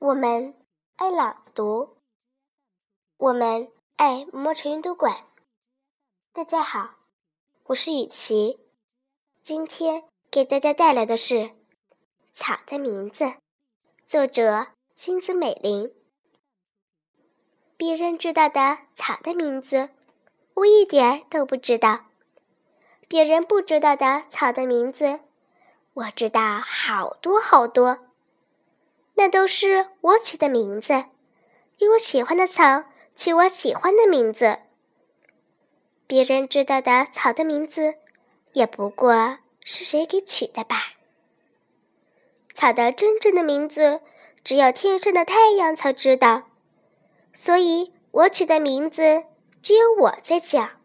[0.00, 0.54] 我们
[0.94, 1.96] 爱朗读，
[3.16, 5.24] 我们爱摸城阅读馆。
[6.32, 6.90] 大家好，
[7.64, 8.60] 我是雨琪，
[9.42, 11.34] 今天给大家带来的是
[12.32, 13.24] 《草的名字》，
[14.06, 15.92] 作者金子美玲。
[17.76, 19.90] 别人知道的草的名字，
[20.54, 22.04] 我一点儿都不知道；
[23.08, 25.18] 别人不知道的草的名字，
[25.94, 28.07] 我知道好多好多。
[29.18, 31.06] 那都是我取的名字，
[31.76, 32.84] 给我喜欢的草
[33.16, 34.60] 取我喜欢的名字。
[36.06, 37.96] 别人知道的草的名字，
[38.52, 40.94] 也不过是谁给取的吧？
[42.54, 44.00] 草的真正的名字，
[44.44, 46.44] 只有天上的太阳才知道，
[47.32, 49.24] 所以我取的名字
[49.60, 50.77] 只有我在叫。